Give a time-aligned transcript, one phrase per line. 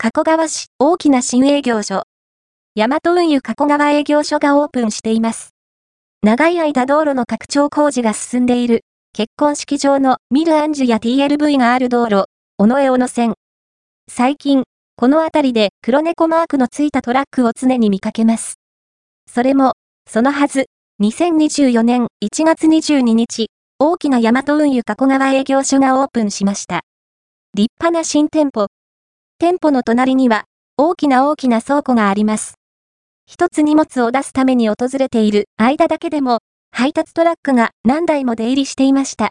[0.00, 2.04] 加古川市大きな新営業所。
[2.76, 5.56] 大和運輸加古川営業所がオープンしています。
[6.22, 12.26] 長い間道路の拡張工事が進んでいる、結婚式場のミルアンジュや TLV がある道路、
[12.58, 13.34] 尾上小野線。
[14.08, 14.62] 最近、
[14.94, 18.60] この辺りで黒猫マークのついたトラックを常に見かけます。
[19.28, 19.72] それも、
[20.08, 20.66] そのはず、
[21.02, 23.48] 2024年1月22日、
[23.80, 26.82] 大きな大和運輸加古川営業所がオープンしました。
[27.56, 28.68] 立派な新店舗。
[29.40, 30.46] 店舗の隣には、
[30.76, 32.54] 大きな大きな倉庫があります。
[33.24, 36.40] 一つ荷物を出すために訪れている間だけでも、
[36.72, 39.30] 配達トラックが何台も出入りしていました。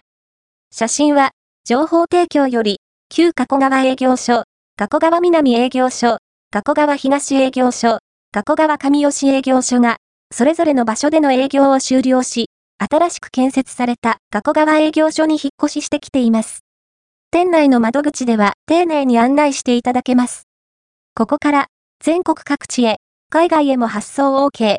[0.71, 1.31] 写真は、
[1.65, 2.79] 情報提供より、
[3.09, 4.45] 旧加古川営業所、
[4.77, 6.19] 加古川南営業所、
[6.51, 7.99] 加古川東営業所、
[8.31, 9.97] 加古川上吉営業所が、
[10.31, 16.66] それぞれの場所での営業を終了し、新しく建設された加古川営業所に引っ越ししてきています。
[17.29, 20.47] 店内の窓口では丁寧に案内していただけます。
[21.13, 21.67] ここから
[22.01, 22.97] 全国各地へ
[23.29, 24.77] 海外へも発送 OK。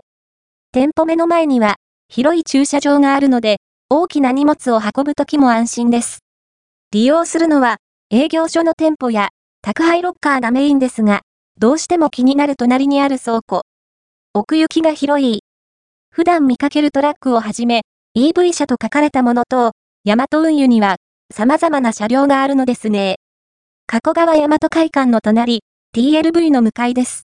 [0.72, 1.76] 店舗目の前には
[2.08, 3.58] 広い駐車場があるので、
[3.90, 6.20] 大きな荷物を運ぶときも安心です。
[6.90, 7.76] 利用するのは
[8.10, 9.28] 営業所の店舗や
[9.60, 11.20] 宅配ロッカーがメインですが、
[11.58, 13.62] どうしても気になる隣にある倉庫。
[14.32, 15.42] 奥行きが広い。
[16.10, 17.82] 普段見かけるトラックをはじめ、
[18.16, 19.72] EV 車と書かれたものと、
[20.04, 20.96] ヤマト運輸には
[21.34, 23.16] 様々な車両があるのですね。
[23.86, 25.62] 加古川大和会館の隣、
[25.94, 27.16] TLV の向かいです。